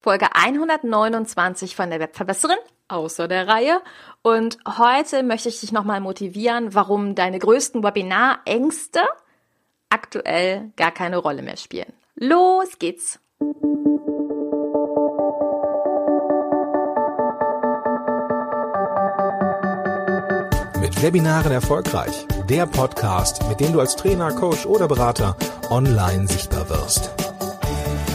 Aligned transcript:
Folge 0.00 0.34
129 0.34 1.74
von 1.74 1.90
der 1.90 2.00
Webverbesserin 2.00 2.58
außer 2.88 3.28
der 3.28 3.46
Reihe. 3.46 3.80
Und 4.22 4.58
heute 4.66 5.22
möchte 5.22 5.48
ich 5.48 5.60
dich 5.60 5.72
nochmal 5.72 6.00
motivieren, 6.00 6.74
warum 6.74 7.14
deine 7.14 7.38
größten 7.38 7.82
Webinar-Ängste 7.82 9.00
aktuell 9.90 10.72
gar 10.76 10.90
keine 10.90 11.18
Rolle 11.18 11.42
mehr 11.42 11.56
spielen. 11.56 11.92
Los 12.14 12.78
geht's! 12.78 13.20
Mit 20.80 21.02
Webinaren 21.02 21.52
erfolgreich. 21.52 22.26
Der 22.48 22.66
Podcast, 22.66 23.46
mit 23.48 23.60
dem 23.60 23.72
du 23.72 23.80
als 23.80 23.94
Trainer, 23.94 24.32
Coach 24.32 24.66
oder 24.66 24.88
Berater 24.88 25.36
online 25.70 26.26
sichtbar 26.26 26.68
wirst. 26.70 27.27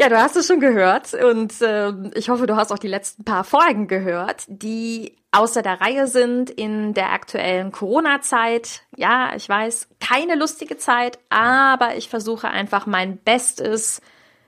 Ja, 0.00 0.08
du 0.08 0.16
hast 0.16 0.36
es 0.36 0.46
schon 0.46 0.60
gehört 0.60 1.12
und 1.12 1.60
äh, 1.60 1.92
ich 2.14 2.28
hoffe, 2.28 2.46
du 2.46 2.54
hast 2.54 2.70
auch 2.70 2.78
die 2.78 2.86
letzten 2.86 3.24
paar 3.24 3.42
Folgen 3.42 3.88
gehört, 3.88 4.44
die 4.46 5.16
außer 5.32 5.60
der 5.60 5.80
Reihe 5.80 6.06
sind 6.06 6.50
in 6.50 6.94
der 6.94 7.10
aktuellen 7.12 7.72
Corona-Zeit. 7.72 8.82
Ja, 8.94 9.32
ich 9.34 9.48
weiß, 9.48 9.88
keine 9.98 10.36
lustige 10.36 10.76
Zeit, 10.78 11.18
aber 11.30 11.96
ich 11.96 12.08
versuche 12.08 12.46
einfach 12.46 12.86
mein 12.86 13.16
Bestes, 13.16 14.00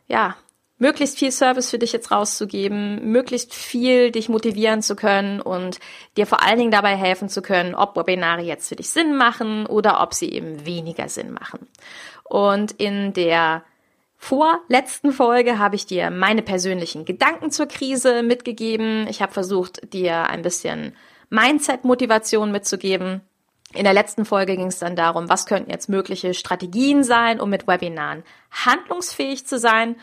ja, 0.06 0.36
möglichst 0.78 1.18
viel 1.18 1.32
Service 1.32 1.68
für 1.68 1.80
dich 1.80 1.92
jetzt 1.92 2.12
rauszugeben, 2.12 3.10
möglichst 3.10 3.52
viel 3.52 4.12
dich 4.12 4.28
motivieren 4.28 4.82
zu 4.82 4.94
können 4.94 5.40
und 5.40 5.80
dir 6.16 6.28
vor 6.28 6.44
allen 6.44 6.58
Dingen 6.58 6.70
dabei 6.70 6.94
helfen 6.94 7.28
zu 7.28 7.42
können, 7.42 7.74
ob 7.74 7.96
Webinare 7.96 8.42
jetzt 8.42 8.68
für 8.68 8.76
dich 8.76 8.90
Sinn 8.90 9.16
machen 9.16 9.66
oder 9.66 10.00
ob 10.00 10.14
sie 10.14 10.30
eben 10.30 10.64
weniger 10.64 11.08
Sinn 11.08 11.32
machen. 11.32 11.66
Und 12.22 12.70
in 12.70 13.12
der 13.14 13.64
vorletzten 14.20 15.12
Folge 15.12 15.58
habe 15.58 15.76
ich 15.76 15.86
dir 15.86 16.10
meine 16.10 16.42
persönlichen 16.42 17.06
Gedanken 17.06 17.50
zur 17.50 17.66
Krise 17.66 18.22
mitgegeben. 18.22 19.06
Ich 19.08 19.22
habe 19.22 19.32
versucht, 19.32 19.92
dir 19.94 20.28
ein 20.28 20.42
bisschen 20.42 20.94
Mindset-Motivation 21.30 22.52
mitzugeben. 22.52 23.22
In 23.72 23.84
der 23.84 23.94
letzten 23.94 24.26
Folge 24.26 24.56
ging 24.56 24.66
es 24.66 24.78
dann 24.78 24.94
darum, 24.94 25.30
was 25.30 25.46
könnten 25.46 25.70
jetzt 25.70 25.88
mögliche 25.88 26.34
Strategien 26.34 27.02
sein, 27.02 27.40
um 27.40 27.48
mit 27.48 27.66
Webinaren 27.66 28.22
handlungsfähig 28.50 29.46
zu 29.46 29.58
sein. 29.58 29.96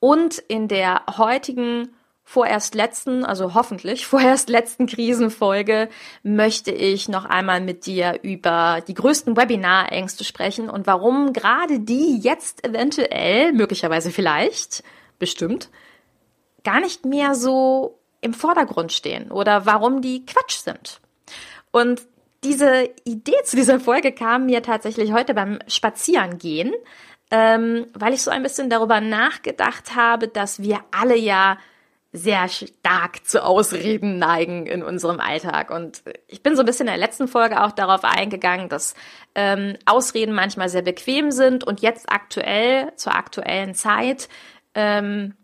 Und 0.00 0.38
in 0.38 0.66
der 0.66 1.02
heutigen 1.16 1.94
vorerst 2.30 2.76
letzten, 2.76 3.24
also 3.24 3.54
hoffentlich 3.54 4.06
vorerst 4.06 4.48
letzten 4.48 4.86
Krisenfolge 4.86 5.88
möchte 6.22 6.70
ich 6.70 7.08
noch 7.08 7.24
einmal 7.24 7.60
mit 7.60 7.86
dir 7.86 8.20
über 8.22 8.84
die 8.86 8.94
größten 8.94 9.36
Webinarängste 9.36 10.22
sprechen 10.22 10.70
und 10.70 10.86
warum 10.86 11.32
gerade 11.32 11.80
die 11.80 12.20
jetzt 12.20 12.64
eventuell, 12.64 13.52
möglicherweise 13.52 14.12
vielleicht, 14.12 14.84
bestimmt, 15.18 15.70
gar 16.62 16.78
nicht 16.78 17.04
mehr 17.04 17.34
so 17.34 17.98
im 18.20 18.32
Vordergrund 18.32 18.92
stehen 18.92 19.32
oder 19.32 19.66
warum 19.66 20.00
die 20.00 20.24
Quatsch 20.24 20.58
sind. 20.58 21.00
Und 21.72 22.02
diese 22.44 22.88
Idee 23.02 23.42
zu 23.42 23.56
dieser 23.56 23.80
Folge 23.80 24.12
kam 24.12 24.46
mir 24.46 24.62
tatsächlich 24.62 25.12
heute 25.12 25.34
beim 25.34 25.58
Spazierengehen, 25.66 26.74
ähm, 27.32 27.86
weil 27.92 28.14
ich 28.14 28.22
so 28.22 28.30
ein 28.30 28.44
bisschen 28.44 28.70
darüber 28.70 29.00
nachgedacht 29.00 29.96
habe, 29.96 30.28
dass 30.28 30.62
wir 30.62 30.78
alle 30.92 31.16
ja 31.16 31.58
sehr 32.12 32.48
stark 32.48 33.24
zu 33.24 33.44
Ausreden 33.44 34.18
neigen 34.18 34.66
in 34.66 34.82
unserem 34.82 35.20
Alltag. 35.20 35.70
Und 35.70 36.02
ich 36.26 36.42
bin 36.42 36.56
so 36.56 36.62
ein 36.62 36.66
bisschen 36.66 36.88
in 36.88 36.92
der 36.92 37.06
letzten 37.06 37.28
Folge 37.28 37.62
auch 37.62 37.70
darauf 37.70 38.02
eingegangen, 38.02 38.68
dass 38.68 38.94
ähm, 39.36 39.76
Ausreden 39.86 40.34
manchmal 40.34 40.68
sehr 40.68 40.82
bequem 40.82 41.30
sind 41.30 41.62
und 41.62 41.80
jetzt 41.80 42.10
aktuell, 42.10 42.92
zur 42.96 43.14
aktuellen 43.14 43.74
Zeit, 43.74 44.28
ähm, 44.74 45.34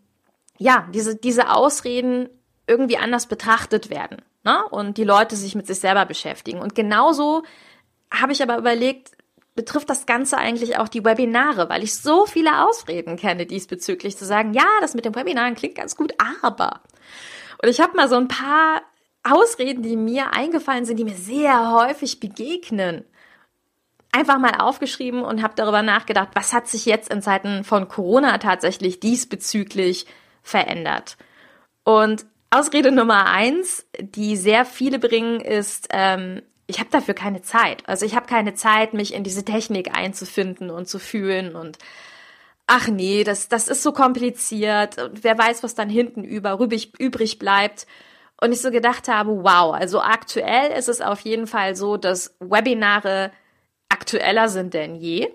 ja, 0.57 0.87
diese, 0.93 1.15
diese 1.15 1.51
Ausreden 1.51 2.29
irgendwie 2.67 2.97
anders 2.97 3.27
betrachtet 3.27 3.89
werden. 3.89 4.21
Ne? 4.43 4.61
Und 4.69 4.97
die 4.97 5.03
Leute 5.05 5.35
sich 5.37 5.55
mit 5.55 5.67
sich 5.67 5.79
selber 5.79 6.05
beschäftigen. 6.05 6.59
Und 6.59 6.75
genauso 6.75 7.43
habe 8.11 8.33
ich 8.33 8.43
aber 8.43 8.57
überlegt, 8.57 9.11
betrifft 9.57 9.89
das 9.89 10.05
Ganze 10.05 10.37
eigentlich 10.37 10.77
auch 10.77 10.87
die 10.87 11.03
Webinare, 11.03 11.67
weil 11.67 11.83
ich 11.83 11.97
so 11.97 12.25
viele 12.25 12.65
Ausreden 12.65 13.17
kenne 13.17 13.45
diesbezüglich, 13.45 14.15
zu 14.15 14.23
sagen, 14.23 14.53
ja, 14.53 14.67
das 14.79 14.93
mit 14.93 15.03
den 15.03 15.15
Webinaren 15.15 15.55
klingt 15.55 15.75
ganz 15.75 15.97
gut, 15.97 16.13
aber. 16.17 16.79
Und 17.61 17.67
ich 17.67 17.81
habe 17.81 17.97
mal 17.97 18.07
so 18.07 18.15
ein 18.15 18.29
paar 18.29 18.83
Ausreden, 19.23 19.83
die 19.83 19.97
mir 19.97 20.31
eingefallen 20.31 20.85
sind, 20.85 20.97
die 20.97 21.03
mir 21.03 21.15
sehr 21.15 21.71
häufig 21.71 22.21
begegnen, 22.21 23.03
einfach 24.13 24.37
mal 24.37 24.55
aufgeschrieben 24.59 25.23
und 25.23 25.43
habe 25.43 25.55
darüber 25.57 25.81
nachgedacht, 25.81 26.29
was 26.33 26.53
hat 26.53 26.67
sich 26.67 26.85
jetzt 26.85 27.11
in 27.11 27.21
Zeiten 27.21 27.65
von 27.65 27.89
Corona 27.89 28.37
tatsächlich 28.37 29.01
diesbezüglich 29.01 30.05
verändert. 30.43 31.17
Und 31.83 32.25
Ausrede 32.49 32.91
Nummer 32.93 33.25
eins, 33.25 33.85
die 33.99 34.37
sehr 34.37 34.63
viele 34.63 34.99
bringen, 34.99 35.41
ist, 35.41 35.89
ähm, 35.91 36.41
ich 36.67 36.79
habe 36.79 36.89
dafür 36.91 37.13
keine 37.13 37.41
Zeit. 37.41 37.87
Also 37.87 38.05
ich 38.05 38.15
habe 38.15 38.27
keine 38.27 38.53
Zeit, 38.53 38.93
mich 38.93 39.13
in 39.13 39.23
diese 39.23 39.45
Technik 39.45 39.97
einzufinden 39.97 40.69
und 40.69 40.87
zu 40.87 40.99
fühlen 40.99 41.55
und 41.55 41.77
ach 42.67 42.89
nee, 42.89 43.23
das, 43.23 43.47
das 43.47 43.69
ist 43.69 43.81
so 43.81 43.93
kompliziert 43.93 44.97
und 44.97 45.23
wer 45.23 45.37
weiß, 45.37 45.63
was 45.63 45.73
dann 45.73 45.89
hinten 45.89 46.23
über 46.23 46.59
übrig, 46.59 46.99
übrig 46.99 47.39
bleibt. 47.39 47.87
Und 48.39 48.51
ich 48.51 48.61
so 48.61 48.69
gedacht 48.69 49.07
habe, 49.07 49.43
wow, 49.43 49.73
also 49.73 49.99
aktuell 49.99 50.77
ist 50.77 50.89
es 50.89 51.01
auf 51.01 51.21
jeden 51.21 51.47
Fall 51.47 51.75
so, 51.75 51.97
dass 51.97 52.35
Webinare 52.39 53.31
aktueller 53.89 54.49
sind 54.49 54.75
denn 54.75 54.95
je 54.95 55.31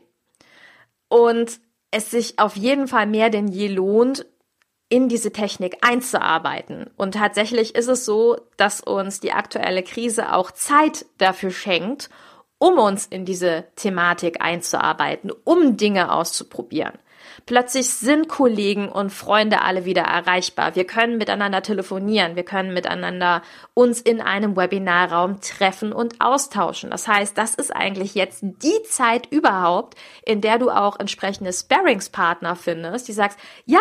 und 1.08 1.58
es 1.90 2.10
sich 2.10 2.38
auf 2.38 2.56
jeden 2.56 2.86
Fall 2.86 3.06
mehr 3.06 3.28
denn 3.28 3.48
je 3.48 3.68
lohnt, 3.68 4.24
in 4.92 5.08
diese 5.08 5.32
Technik 5.32 5.78
einzuarbeiten. 5.80 6.90
Und 6.98 7.14
tatsächlich 7.14 7.74
ist 7.74 7.88
es 7.88 8.04
so, 8.04 8.36
dass 8.58 8.82
uns 8.82 9.20
die 9.20 9.32
aktuelle 9.32 9.82
Krise 9.82 10.34
auch 10.34 10.50
Zeit 10.50 11.06
dafür 11.16 11.50
schenkt, 11.50 12.10
um 12.58 12.78
uns 12.78 13.06
in 13.06 13.24
diese 13.24 13.64
Thematik 13.74 14.42
einzuarbeiten, 14.42 15.32
um 15.44 15.78
Dinge 15.78 16.12
auszuprobieren. 16.12 16.92
Plötzlich 17.46 17.88
sind 17.88 18.28
Kollegen 18.28 18.90
und 18.90 19.08
Freunde 19.08 19.62
alle 19.62 19.86
wieder 19.86 20.02
erreichbar. 20.02 20.76
Wir 20.76 20.84
können 20.84 21.16
miteinander 21.16 21.62
telefonieren. 21.62 22.36
Wir 22.36 22.44
können 22.44 22.74
miteinander 22.74 23.40
uns 23.72 23.98
in 24.02 24.20
einem 24.20 24.58
Webinarraum 24.58 25.40
treffen 25.40 25.94
und 25.94 26.20
austauschen. 26.20 26.90
Das 26.90 27.08
heißt, 27.08 27.38
das 27.38 27.54
ist 27.54 27.74
eigentlich 27.74 28.14
jetzt 28.14 28.40
die 28.42 28.82
Zeit 28.90 29.26
überhaupt, 29.30 29.94
in 30.26 30.42
der 30.42 30.58
du 30.58 30.68
auch 30.68 31.00
entsprechende 31.00 31.50
Sparringspartner 31.50 32.56
findest, 32.56 33.08
die 33.08 33.12
sagst, 33.12 33.38
ja, 33.64 33.80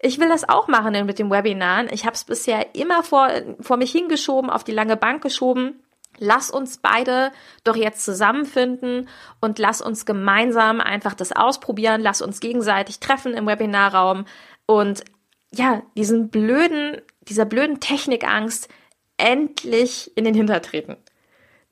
ich 0.00 0.18
will 0.18 0.28
das 0.28 0.48
auch 0.48 0.68
machen 0.68 1.06
mit 1.06 1.18
den 1.18 1.30
Webinaren. 1.30 1.88
Ich 1.90 2.04
habe 2.04 2.14
es 2.14 2.24
bisher 2.24 2.74
immer 2.74 3.02
vor, 3.02 3.30
vor 3.60 3.76
mich 3.76 3.90
hingeschoben, 3.90 4.50
auf 4.50 4.64
die 4.64 4.72
lange 4.72 4.96
Bank 4.96 5.22
geschoben. 5.22 5.82
Lass 6.18 6.50
uns 6.50 6.78
beide 6.78 7.32
doch 7.64 7.76
jetzt 7.76 8.04
zusammenfinden 8.04 9.08
und 9.40 9.58
lass 9.58 9.80
uns 9.80 10.06
gemeinsam 10.06 10.80
einfach 10.80 11.14
das 11.14 11.32
ausprobieren. 11.32 12.00
Lass 12.00 12.22
uns 12.22 12.40
gegenseitig 12.40 13.00
treffen 13.00 13.34
im 13.34 13.46
Webinarraum 13.46 14.24
und 14.66 15.04
ja, 15.50 15.82
diesen 15.96 16.28
blöden, 16.28 17.00
dieser 17.22 17.44
blöden 17.44 17.80
Technikangst 17.80 18.68
endlich 19.16 20.16
in 20.16 20.24
den 20.24 20.34
Hintertreten. 20.34 20.96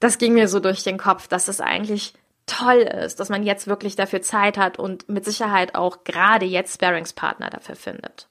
Das 0.00 0.18
ging 0.18 0.34
mir 0.34 0.48
so 0.48 0.60
durch 0.60 0.82
den 0.82 0.98
Kopf, 0.98 1.28
dass 1.28 1.48
es 1.48 1.60
eigentlich 1.60 2.14
toll 2.46 2.78
ist, 2.78 3.20
dass 3.20 3.28
man 3.28 3.42
jetzt 3.42 3.66
wirklich 3.66 3.96
dafür 3.96 4.22
Zeit 4.22 4.56
hat 4.56 4.78
und 4.78 5.08
mit 5.08 5.24
Sicherheit 5.24 5.74
auch 5.74 6.04
gerade 6.04 6.46
jetzt 6.46 6.74
Sparingspartner 6.74 7.50
dafür 7.50 7.76
findet. 7.76 8.28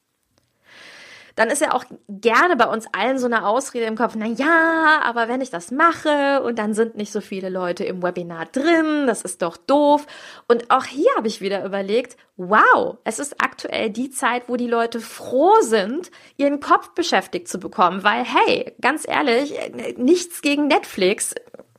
Dann 1.35 1.49
ist 1.49 1.61
ja 1.61 1.73
auch 1.73 1.83
gerne 2.07 2.55
bei 2.55 2.65
uns 2.65 2.87
allen 2.93 3.19
so 3.19 3.25
eine 3.25 3.45
Ausrede 3.45 3.85
im 3.85 3.97
Kopf, 3.97 4.13
na 4.15 4.25
ja, 4.25 5.01
aber 5.03 5.27
wenn 5.27 5.41
ich 5.41 5.49
das 5.49 5.69
mache 5.69 6.41
und 6.41 6.57
dann 6.57 6.73
sind 6.73 6.95
nicht 6.95 7.11
so 7.11 7.19
viele 7.19 7.49
Leute 7.49 7.83
im 7.83 8.01
Webinar 8.01 8.45
drin, 8.45 9.05
das 9.05 9.21
ist 9.21 9.41
doch 9.41 9.57
doof. 9.57 10.07
Und 10.47 10.71
auch 10.71 10.85
hier 10.85 11.09
habe 11.17 11.27
ich 11.27 11.41
wieder 11.41 11.65
überlegt, 11.65 12.15
wow, 12.37 12.97
es 13.03 13.19
ist 13.19 13.41
aktuell 13.41 13.89
die 13.89 14.11
Zeit, 14.11 14.43
wo 14.47 14.55
die 14.55 14.67
Leute 14.67 15.01
froh 15.01 15.59
sind, 15.59 16.09
ihren 16.37 16.61
Kopf 16.61 16.91
beschäftigt 16.91 17.49
zu 17.49 17.57
bekommen, 17.57 18.03
weil 18.03 18.23
hey, 18.23 18.73
ganz 18.79 19.05
ehrlich, 19.05 19.53
nichts 19.97 20.41
gegen 20.41 20.67
Netflix, 20.67 21.35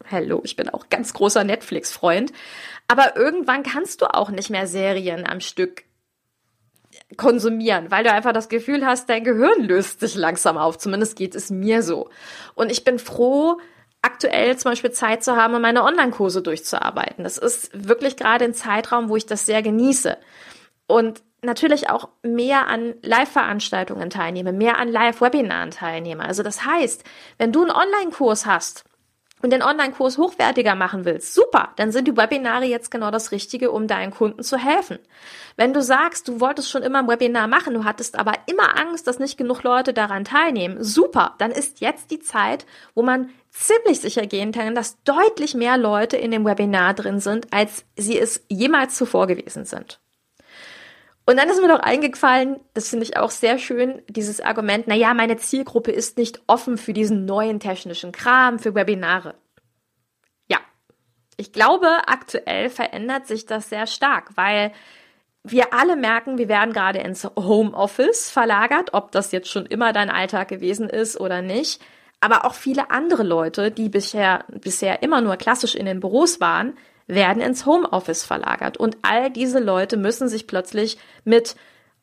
Hello, 0.08 0.40
ich 0.44 0.54
bin 0.54 0.68
auch 0.68 0.88
ganz 0.88 1.12
großer 1.12 1.42
Netflix-Freund. 1.42 2.32
Aber 2.88 3.16
irgendwann 3.16 3.64
kannst 3.64 4.02
du 4.02 4.06
auch 4.06 4.30
nicht 4.30 4.50
mehr 4.50 4.66
Serien 4.66 5.26
am 5.26 5.40
Stück 5.40 5.84
konsumieren, 7.16 7.90
weil 7.90 8.04
du 8.04 8.12
einfach 8.12 8.32
das 8.32 8.48
Gefühl 8.48 8.86
hast, 8.86 9.08
dein 9.10 9.24
Gehirn 9.24 9.64
löst 9.64 10.00
sich 10.00 10.14
langsam 10.14 10.56
auf. 10.58 10.78
Zumindest 10.78 11.16
geht 11.16 11.34
es 11.34 11.50
mir 11.50 11.82
so. 11.82 12.08
Und 12.54 12.70
ich 12.70 12.84
bin 12.84 12.98
froh, 12.98 13.58
aktuell 14.00 14.56
zum 14.56 14.70
Beispiel 14.70 14.92
Zeit 14.92 15.24
zu 15.24 15.36
haben, 15.36 15.60
meine 15.60 15.82
Online-Kurse 15.82 16.40
durchzuarbeiten. 16.40 17.24
Das 17.24 17.38
ist 17.38 17.70
wirklich 17.88 18.16
gerade 18.16 18.44
ein 18.44 18.54
Zeitraum, 18.54 19.08
wo 19.08 19.16
ich 19.16 19.26
das 19.26 19.44
sehr 19.44 19.62
genieße. 19.62 20.16
Und 20.86 21.22
natürlich 21.42 21.90
auch 21.90 22.08
mehr 22.22 22.68
an 22.68 22.94
Live-Veranstaltungen 23.02 24.10
teilnehme, 24.10 24.52
mehr 24.52 24.78
an 24.78 24.88
Live-Webinaren 24.88 25.72
teilnehme. 25.72 26.24
Also 26.24 26.44
das 26.44 26.64
heißt, 26.64 27.02
wenn 27.38 27.52
du 27.52 27.62
einen 27.62 27.72
Online-Kurs 27.72 28.46
hast 28.46 28.84
und 29.42 29.52
den 29.52 29.62
Online-Kurs 29.62 30.18
hochwertiger 30.18 30.74
machen 30.74 31.04
willst, 31.04 31.34
super, 31.34 31.72
dann 31.76 31.92
sind 31.92 32.08
die 32.08 32.16
Webinare 32.16 32.64
jetzt 32.64 32.90
genau 32.90 33.10
das 33.10 33.32
Richtige, 33.32 33.70
um 33.70 33.86
deinen 33.86 34.10
Kunden 34.10 34.42
zu 34.42 34.56
helfen. 34.56 34.98
Wenn 35.56 35.72
du 35.72 35.82
sagst, 35.82 36.28
du 36.28 36.40
wolltest 36.40 36.70
schon 36.70 36.82
immer 36.82 37.00
ein 37.00 37.08
Webinar 37.08 37.46
machen, 37.46 37.74
du 37.74 37.84
hattest 37.84 38.18
aber 38.18 38.32
immer 38.46 38.78
Angst, 38.78 39.06
dass 39.06 39.18
nicht 39.18 39.36
genug 39.36 39.62
Leute 39.62 39.92
daran 39.92 40.24
teilnehmen, 40.24 40.82
super, 40.82 41.34
dann 41.38 41.50
ist 41.50 41.80
jetzt 41.80 42.10
die 42.10 42.20
Zeit, 42.20 42.66
wo 42.94 43.02
man 43.02 43.30
ziemlich 43.50 44.00
sicher 44.00 44.26
gehen 44.26 44.52
kann, 44.52 44.74
dass 44.74 45.02
deutlich 45.04 45.54
mehr 45.54 45.76
Leute 45.76 46.16
in 46.16 46.30
dem 46.30 46.44
Webinar 46.44 46.94
drin 46.94 47.20
sind, 47.20 47.52
als 47.52 47.84
sie 47.96 48.18
es 48.18 48.44
jemals 48.48 48.96
zuvor 48.96 49.26
gewesen 49.26 49.64
sind. 49.64 50.00
Und 51.28 51.36
dann 51.38 51.48
ist 51.48 51.60
mir 51.60 51.66
noch 51.66 51.80
eingefallen, 51.80 52.60
das 52.72 52.88
finde 52.88 53.04
ich 53.04 53.16
auch 53.16 53.30
sehr 53.30 53.58
schön, 53.58 54.00
dieses 54.08 54.40
Argument, 54.40 54.86
na 54.86 54.94
ja, 54.94 55.12
meine 55.12 55.36
Zielgruppe 55.36 55.90
ist 55.90 56.18
nicht 56.18 56.40
offen 56.46 56.78
für 56.78 56.92
diesen 56.92 57.24
neuen 57.24 57.58
technischen 57.58 58.12
Kram, 58.12 58.60
für 58.60 58.76
Webinare. 58.76 59.34
Ja. 60.46 60.58
Ich 61.36 61.52
glaube, 61.52 61.88
aktuell 62.06 62.70
verändert 62.70 63.26
sich 63.26 63.44
das 63.44 63.68
sehr 63.68 63.88
stark, 63.88 64.36
weil 64.36 64.72
wir 65.42 65.72
alle 65.72 65.96
merken, 65.96 66.38
wir 66.38 66.48
werden 66.48 66.72
gerade 66.72 67.00
ins 67.00 67.24
Homeoffice 67.36 68.30
verlagert, 68.30 68.94
ob 68.94 69.10
das 69.10 69.32
jetzt 69.32 69.48
schon 69.48 69.66
immer 69.66 69.92
dein 69.92 70.10
Alltag 70.10 70.46
gewesen 70.46 70.88
ist 70.88 71.20
oder 71.20 71.42
nicht. 71.42 71.80
Aber 72.20 72.44
auch 72.44 72.54
viele 72.54 72.90
andere 72.90 73.24
Leute, 73.24 73.72
die 73.72 73.88
bisher, 73.88 74.44
bisher 74.48 75.02
immer 75.02 75.20
nur 75.20 75.36
klassisch 75.36 75.74
in 75.74 75.86
den 75.86 76.00
Büros 76.00 76.40
waren, 76.40 76.76
werden 77.06 77.42
ins 77.42 77.66
Homeoffice 77.66 78.24
verlagert. 78.24 78.76
Und 78.76 78.98
all 79.02 79.30
diese 79.30 79.60
Leute 79.60 79.96
müssen 79.96 80.28
sich 80.28 80.46
plötzlich 80.46 80.98
mit 81.24 81.56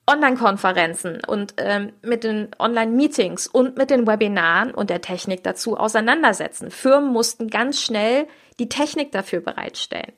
Online-Konferenzen 0.06 1.22
und 1.26 1.54
ähm, 1.58 1.94
mit 2.02 2.24
den 2.24 2.50
Online-Meetings 2.60 3.48
und 3.48 3.78
mit 3.78 3.90
den 3.90 4.06
Webinaren 4.06 4.74
und 4.74 4.90
der 4.90 5.02
Technik 5.02 5.44
dazu 5.44 5.78
auseinandersetzen. 5.78 6.72
Firmen 6.72 7.12
mussten 7.12 7.50
ganz 7.50 7.82
schnell 7.82 8.28
die 8.60 8.68
Technik 8.68 9.12
dafür 9.12 9.40
bereitstellen. 9.40 10.12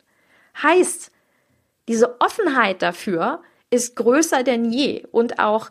Heißt, 0.62 1.12
diese 1.88 2.20
Offenheit 2.20 2.82
dafür 2.82 3.44
ist 3.70 3.96
größer 3.96 4.44
denn 4.44 4.72
je 4.72 5.06
und 5.12 5.40
auch 5.40 5.70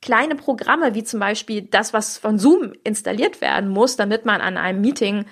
kleine 0.00 0.36
Programme 0.36 0.94
wie 0.94 1.02
zum 1.02 1.18
Beispiel 1.18 1.62
das, 1.62 1.92
was 1.92 2.18
von 2.18 2.38
Zoom 2.38 2.72
installiert 2.84 3.40
werden 3.40 3.68
muss, 3.68 3.96
damit 3.96 4.24
man 4.24 4.40
an 4.40 4.56
einem 4.56 4.80
Meeting 4.80 5.24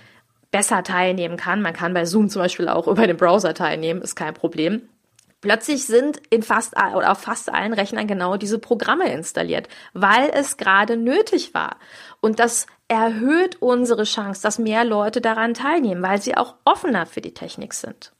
besser 0.55 0.85
teilnehmen 0.85 1.37
kann. 1.37 1.63
Man 1.63 1.73
kann 1.73 1.95
bei 1.95 2.05
Zoom 2.05 2.29
zum 2.29 2.41
Beispiel 2.41 2.69
auch 2.69 2.87
über 2.87 3.09
den 3.09 3.17
Browser 3.17 3.55
teilnehmen, 3.55 4.01
ist 4.03 4.15
kein 4.15 4.35
Problem. 4.35 4.89
Plötzlich 5.41 5.85
sind 5.85 6.23
in 6.31 6.45
fast 6.45 6.77
oder 6.77 7.11
auf 7.11 7.19
fast 7.19 7.53
allen 7.53 7.73
Rechnern 7.73 8.07
genau 8.07 8.37
diese 8.37 8.61
Programme 8.61 9.13
installiert, 9.13 9.69
weil 9.95 10.31
es 10.33 10.57
gerade 10.57 10.97
nötig 10.97 11.55
war. 11.55 11.79
Und 12.21 12.39
das 12.39 12.69
erhöht 12.87 13.61
unsere 13.61 14.05
Chance, 14.05 14.43
dass 14.43 14.61
mehr 14.61 14.85
Leute 14.85 15.21
daran 15.21 15.55
teilnehmen, 15.55 16.03
weil 16.03 16.23
sie 16.23 16.37
auch 16.37 16.55
offener 16.65 17.05
für 17.05 17.21
die 17.21 17.35
Technik 17.35 17.75
sind. 17.75 18.13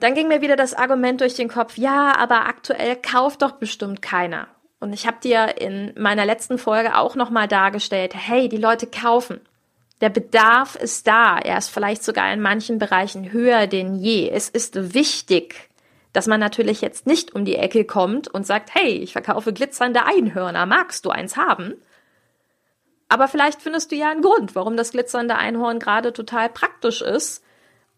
Dann 0.00 0.14
ging 0.14 0.26
mir 0.26 0.40
wieder 0.40 0.56
das 0.56 0.74
Argument 0.74 1.20
durch 1.20 1.34
den 1.34 1.48
Kopf, 1.48 1.78
ja, 1.78 2.16
aber 2.18 2.48
aktuell 2.48 2.96
kauft 2.96 3.42
doch 3.42 3.52
bestimmt 3.52 4.02
keiner. 4.02 4.48
Und 4.80 4.92
ich 4.92 5.06
habe 5.06 5.18
dir 5.22 5.60
in 5.60 5.94
meiner 5.96 6.26
letzten 6.26 6.58
Folge 6.58 6.98
auch 6.98 7.14
nochmal 7.14 7.46
dargestellt, 7.46 8.14
hey, 8.16 8.48
die 8.48 8.56
Leute 8.56 8.88
kaufen. 8.88 9.40
Der 10.02 10.10
Bedarf 10.10 10.74
ist 10.74 11.06
da. 11.06 11.38
Er 11.38 11.56
ist 11.56 11.70
vielleicht 11.70 12.02
sogar 12.02 12.32
in 12.32 12.40
manchen 12.40 12.78
Bereichen 12.78 13.32
höher 13.32 13.68
denn 13.68 13.94
je. 13.94 14.28
Es 14.28 14.48
ist 14.48 14.94
wichtig, 14.94 15.70
dass 16.12 16.26
man 16.26 16.40
natürlich 16.40 16.80
jetzt 16.80 17.06
nicht 17.06 17.34
um 17.34 17.44
die 17.44 17.54
Ecke 17.54 17.84
kommt 17.84 18.26
und 18.26 18.44
sagt, 18.44 18.74
hey, 18.74 18.90
ich 18.90 19.12
verkaufe 19.12 19.52
glitzernde 19.52 20.04
Einhörner. 20.04 20.66
Magst 20.66 21.04
du 21.04 21.10
eins 21.10 21.36
haben? 21.36 21.74
Aber 23.08 23.28
vielleicht 23.28 23.62
findest 23.62 23.92
du 23.92 23.96
ja 23.96 24.10
einen 24.10 24.22
Grund, 24.22 24.56
warum 24.56 24.76
das 24.76 24.90
glitzernde 24.90 25.36
Einhorn 25.36 25.78
gerade 25.78 26.12
total 26.12 26.48
praktisch 26.48 27.00
ist 27.00 27.44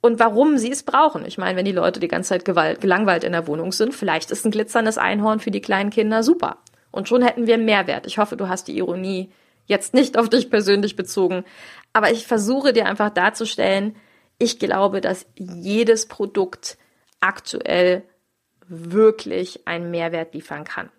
und 0.02 0.18
warum 0.18 0.58
sie 0.58 0.72
es 0.72 0.82
brauchen. 0.82 1.24
Ich 1.24 1.38
meine, 1.38 1.56
wenn 1.56 1.64
die 1.64 1.72
Leute 1.72 2.00
die 2.00 2.08
ganze 2.08 2.30
Zeit 2.30 2.44
gelangweilt 2.44 3.24
in 3.24 3.32
der 3.32 3.46
Wohnung 3.46 3.72
sind, 3.72 3.94
vielleicht 3.94 4.30
ist 4.30 4.44
ein 4.44 4.50
glitzerndes 4.50 4.98
Einhorn 4.98 5.40
für 5.40 5.50
die 5.50 5.62
kleinen 5.62 5.88
Kinder 5.88 6.22
super. 6.22 6.58
Und 6.90 7.08
schon 7.08 7.22
hätten 7.22 7.46
wir 7.46 7.56
Mehrwert. 7.56 8.06
Ich 8.06 8.18
hoffe, 8.18 8.36
du 8.36 8.48
hast 8.48 8.68
die 8.68 8.76
Ironie 8.76 9.32
jetzt 9.66 9.94
nicht 9.94 10.19
auf 10.19 10.28
dich 10.28 10.50
persönlich 10.50 10.96
bezogen. 10.96 11.44
Aber 11.93 12.11
ich 12.11 12.26
versuche 12.26 12.72
dir 12.72 12.87
einfach 12.87 13.11
darzustellen, 13.11 13.96
ich 14.38 14.58
glaube, 14.58 15.00
dass 15.00 15.26
jedes 15.37 16.06
Produkt 16.06 16.76
aktuell 17.20 18.02
wirklich 18.66 19.66
einen 19.66 19.90
Mehrwert 19.90 20.34
liefern 20.34 20.64
kann. 20.64 20.90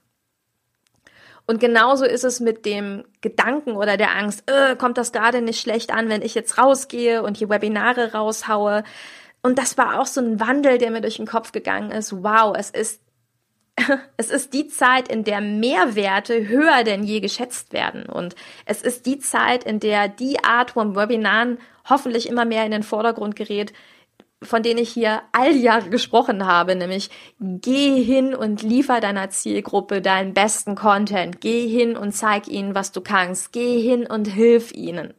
Und 1.47 1.59
genauso 1.59 2.05
ist 2.05 2.23
es 2.23 2.39
mit 2.39 2.65
dem 2.65 3.03
Gedanken 3.21 3.75
oder 3.75 3.97
der 3.97 4.15
Angst, 4.15 4.49
äh, 4.49 4.75
kommt 4.75 4.97
das 4.97 5.11
gerade 5.11 5.41
nicht 5.41 5.59
schlecht 5.59 5.91
an, 5.93 6.09
wenn 6.09 6.23
ich 6.23 6.33
jetzt 6.33 6.57
rausgehe 6.57 7.21
und 7.21 7.37
hier 7.37 7.49
Webinare 7.49 8.13
raushaue. 8.13 8.83
Und 9.43 9.59
das 9.59 9.77
war 9.77 9.99
auch 9.99 10.07
so 10.07 10.21
ein 10.21 10.39
Wandel, 10.39 10.79
der 10.79 10.89
mir 10.89 11.01
durch 11.01 11.17
den 11.17 11.27
Kopf 11.27 11.51
gegangen 11.51 11.91
ist. 11.91 12.23
Wow, 12.23 12.55
es 12.57 12.71
ist 12.71 12.99
es 14.17 14.29
ist 14.29 14.53
die 14.53 14.67
Zeit, 14.67 15.07
in 15.07 15.23
der 15.23 15.41
Mehrwerte 15.41 16.47
höher 16.47 16.83
denn 16.83 17.03
je 17.03 17.19
geschätzt 17.19 17.73
werden. 17.73 18.05
Und 18.05 18.35
es 18.65 18.81
ist 18.81 19.05
die 19.05 19.19
Zeit, 19.19 19.63
in 19.63 19.79
der 19.79 20.07
die 20.07 20.43
Art 20.43 20.71
von 20.71 20.95
Webinaren 20.95 21.57
hoffentlich 21.89 22.27
immer 22.27 22.45
mehr 22.45 22.65
in 22.65 22.71
den 22.71 22.83
Vordergrund 22.83 23.35
gerät, 23.35 23.73
von 24.41 24.63
denen 24.63 24.79
ich 24.79 24.89
hier 24.89 25.21
all 25.31 25.55
Jahre 25.55 25.89
gesprochen 25.89 26.45
habe, 26.45 26.75
nämlich 26.75 27.09
geh 27.39 28.01
hin 28.03 28.35
und 28.35 28.61
liefer 28.61 28.99
deiner 28.99 29.29
Zielgruppe 29.29 30.01
deinen 30.01 30.33
besten 30.33 30.75
Content. 30.75 31.41
Geh 31.41 31.67
hin 31.67 31.97
und 31.97 32.11
zeig 32.11 32.47
ihnen, 32.47 32.75
was 32.75 32.91
du 32.91 33.01
kannst. 33.01 33.51
Geh 33.53 33.81
hin 33.81 34.05
und 34.05 34.25
hilf 34.25 34.71
ihnen. 34.73 35.13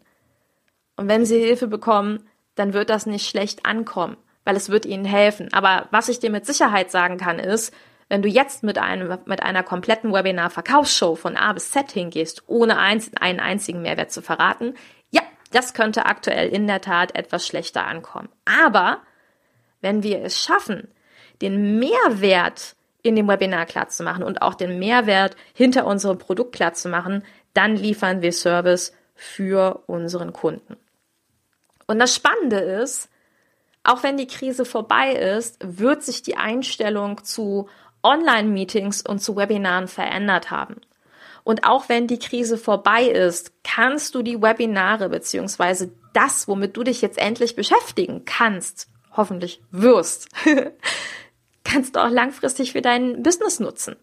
Und 0.97 1.09
wenn 1.09 1.27
sie 1.27 1.39
Hilfe 1.39 1.67
bekommen, 1.67 2.25
dann 2.55 2.73
wird 2.73 2.89
das 2.89 3.07
nicht 3.07 3.29
schlecht 3.29 3.67
ankommen, 3.67 4.17
weil 4.45 4.57
es 4.57 4.71
wird 4.71 4.87
ihnen 4.87 5.05
helfen. 5.05 5.53
Aber 5.53 5.89
was 5.91 6.09
ich 6.09 6.21
dir 6.21 6.31
mit 6.31 6.47
Sicherheit 6.47 6.91
sagen 6.91 7.19
kann, 7.19 7.39
ist, 7.39 7.75
wenn 8.09 8.23
du 8.23 8.29
jetzt 8.29 8.63
mit, 8.63 8.79
einem, 8.79 9.19
mit 9.27 9.43
einer 9.43 9.63
kompletten 9.63 10.13
Webinar-Verkaufsshow 10.13 11.17
von 11.17 11.37
A 11.37 11.53
bis 11.53 11.71
Z 11.71 11.91
hingehst, 11.91 12.45
ohne 12.47 12.79
eins, 12.79 13.11
einen 13.21 13.41
einzigen 13.41 13.83
Mehrwert 13.83 14.13
zu 14.13 14.23
verraten, 14.23 14.75
ja, 15.11 15.23
das 15.53 15.75
könnte 15.75 16.07
aktuell 16.07 16.49
in 16.49 16.67
der 16.67 16.81
Tat 16.81 17.17
etwas 17.17 17.47
schlechter 17.47 17.87
ankommen. 17.87 18.29
Aber 18.45 19.01
wenn 19.81 20.03
wir 20.03 20.23
es 20.23 20.41
schaffen, 20.41 20.89
den 21.43 21.79
Mehrwert 21.79 22.77
in 23.03 23.17
dem 23.17 23.29
Webinar 23.29 23.67
klar 23.67 23.89
zu 23.89 24.03
machen 24.03 24.23
und 24.23 24.43
auch 24.43 24.55
den 24.55 24.79
Mehrwert 24.79 25.37
hinter 25.55 25.87
unserem 25.87 26.19
Produkt 26.19 26.55
klar 26.55 26.75
zu 26.75 26.89
machen, 26.89 27.25
dann 27.55 27.77
liefern 27.77 28.23
wir 28.23 28.33
Service 28.33 28.93
für 29.15 29.83
unseren 29.87 30.33
Kunden. 30.33 30.77
Und 31.87 31.99
das 31.99 32.15
Spannende 32.15 32.59
ist, 32.59 33.09
auch 33.85 34.03
wenn 34.03 34.17
die 34.17 34.27
Krise 34.27 34.65
vorbei 34.65 35.13
ist, 35.13 35.59
wird 35.61 36.03
sich 36.03 36.23
die 36.23 36.37
Einstellung 36.37 37.23
zu 37.23 37.69
Online-Meetings 38.07 39.03
und 39.03 39.19
zu 39.19 39.37
Webinaren 39.37 39.89
verändert 39.89 40.51
haben. 40.51 40.81
Und 41.43 41.65
auch 41.65 41.89
wenn 41.89 42.07
die 42.07 42.19
Krise 42.19 42.57
vorbei 42.59 43.05
ist, 43.05 43.53
kannst 43.63 44.15
du 44.15 44.23
die 44.23 44.41
Webinare 44.41 45.09
beziehungsweise 45.09 45.93
das, 46.13 46.49
womit 46.49 46.77
du 46.77 46.83
dich 46.83 47.03
jetzt 47.03 47.19
endlich 47.19 47.57
beschäftigen 47.57 48.25
kannst, 48.25 48.89
hoffentlich 49.13 49.61
wirst, 49.71 50.29
kannst 51.65 51.97
du 51.97 52.01
auch 52.01 52.11
langfristig 52.11 52.73
für 52.73 52.83
dein 52.83 53.23
Business 53.23 53.61
nutzen. 53.61 53.97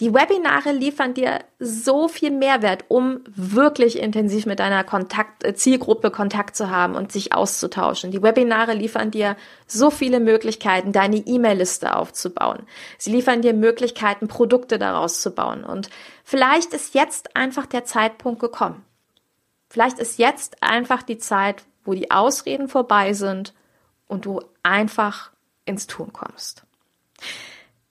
Die 0.00 0.12
Webinare 0.12 0.72
liefern 0.72 1.14
dir 1.14 1.44
so 1.60 2.08
viel 2.08 2.32
Mehrwert, 2.32 2.86
um 2.88 3.20
wirklich 3.26 4.00
intensiv 4.00 4.44
mit 4.44 4.58
deiner 4.58 4.82
Kontakt 4.82 5.44
äh, 5.44 5.54
Zielgruppe 5.54 6.10
Kontakt 6.10 6.56
zu 6.56 6.68
haben 6.68 6.96
und 6.96 7.12
sich 7.12 7.32
auszutauschen. 7.32 8.10
Die 8.10 8.20
Webinare 8.20 8.74
liefern 8.74 9.12
dir 9.12 9.36
so 9.68 9.90
viele 9.90 10.18
Möglichkeiten, 10.18 10.90
deine 10.90 11.18
E-Mail-Liste 11.18 11.94
aufzubauen. 11.94 12.66
Sie 12.98 13.12
liefern 13.12 13.40
dir 13.40 13.54
Möglichkeiten, 13.54 14.26
Produkte 14.26 14.80
daraus 14.80 15.20
zu 15.20 15.30
bauen. 15.30 15.62
Und 15.62 15.90
vielleicht 16.24 16.72
ist 16.72 16.94
jetzt 16.94 17.36
einfach 17.36 17.66
der 17.66 17.84
Zeitpunkt 17.84 18.40
gekommen. 18.40 18.84
Vielleicht 19.70 20.00
ist 20.00 20.18
jetzt 20.18 20.60
einfach 20.60 21.04
die 21.04 21.18
Zeit, 21.18 21.62
wo 21.84 21.94
die 21.94 22.10
Ausreden 22.10 22.68
vorbei 22.68 23.12
sind 23.12 23.54
und 24.08 24.24
du 24.24 24.40
einfach 24.64 25.30
ins 25.66 25.86
Tun 25.86 26.12
kommst. 26.12 26.64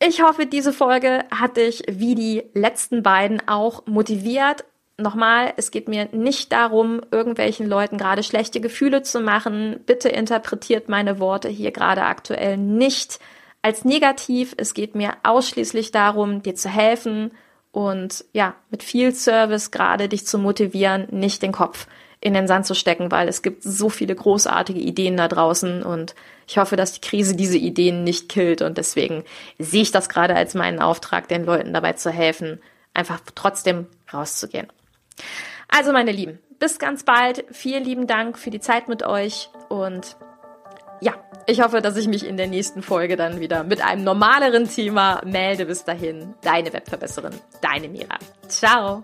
Ich 0.05 0.21
hoffe, 0.21 0.45
diese 0.45 0.73
Folge 0.73 1.23
hat 1.31 1.55
dich 1.55 1.83
wie 1.87 2.13
die 2.13 2.43
letzten 2.53 3.03
beiden 3.03 3.47
auch 3.47 3.85
motiviert. 3.85 4.65
Nochmal, 4.97 5.53
es 5.55 5.71
geht 5.71 5.87
mir 5.87 6.09
nicht 6.11 6.51
darum, 6.51 6.99
irgendwelchen 7.09 7.67
Leuten 7.67 7.97
gerade 7.97 8.21
schlechte 8.21 8.59
Gefühle 8.59 9.03
zu 9.03 9.21
machen. 9.21 9.79
Bitte 9.85 10.09
interpretiert 10.09 10.89
meine 10.89 11.19
Worte 11.19 11.47
hier 11.47 11.71
gerade 11.71 12.03
aktuell 12.03 12.57
nicht 12.57 13.19
als 13.61 13.85
negativ. 13.85 14.53
Es 14.57 14.73
geht 14.73 14.93
mir 14.93 15.13
ausschließlich 15.23 15.91
darum, 15.91 16.43
dir 16.43 16.55
zu 16.55 16.67
helfen 16.67 17.31
und 17.71 18.25
ja, 18.33 18.55
mit 18.71 18.83
viel 18.83 19.15
Service 19.15 19.71
gerade 19.71 20.09
dich 20.09 20.27
zu 20.27 20.37
motivieren, 20.37 21.07
nicht 21.11 21.41
den 21.41 21.53
Kopf 21.53 21.87
in 22.23 22.33
den 22.33 22.47
Sand 22.47 22.65
zu 22.65 22.73
stecken, 22.73 23.11
weil 23.11 23.27
es 23.27 23.41
gibt 23.41 23.63
so 23.63 23.89
viele 23.89 24.15
großartige 24.15 24.79
Ideen 24.79 25.17
da 25.17 25.27
draußen 25.27 25.83
und 25.83 26.15
ich 26.47 26.57
hoffe, 26.57 26.77
dass 26.77 26.93
die 26.93 27.01
Krise 27.01 27.35
diese 27.35 27.57
Ideen 27.57 28.05
nicht 28.05 28.29
killt 28.29 28.61
und 28.61 28.77
deswegen 28.77 29.25
sehe 29.59 29.81
ich 29.81 29.91
das 29.91 30.07
gerade 30.07 30.33
als 30.33 30.53
meinen 30.53 30.79
Auftrag, 30.79 31.27
den 31.27 31.43
Leuten 31.43 31.73
dabei 31.73 31.93
zu 31.93 32.11
helfen, 32.11 32.61
einfach 32.93 33.19
trotzdem 33.35 33.87
rauszugehen. 34.13 34.67
Also 35.67 35.91
meine 35.91 36.13
Lieben, 36.13 36.39
bis 36.59 36.79
ganz 36.79 37.03
bald. 37.03 37.43
Vielen 37.51 37.83
lieben 37.83 38.07
Dank 38.07 38.39
für 38.39 38.51
die 38.51 38.61
Zeit 38.61 38.87
mit 38.87 39.03
euch 39.03 39.49
und 39.67 40.15
ja, 41.01 41.15
ich 41.45 41.61
hoffe, 41.61 41.81
dass 41.81 41.97
ich 41.97 42.07
mich 42.07 42.25
in 42.25 42.37
der 42.37 42.47
nächsten 42.47 42.81
Folge 42.81 43.17
dann 43.17 43.41
wieder 43.41 43.65
mit 43.65 43.83
einem 43.83 44.05
normaleren 44.05 44.69
Thema 44.69 45.21
melde. 45.25 45.65
Bis 45.65 45.83
dahin, 45.83 46.35
deine 46.41 46.71
Webverbesserin, 46.71 47.33
deine 47.59 47.89
Mira. 47.89 48.17
Ciao. 48.47 49.03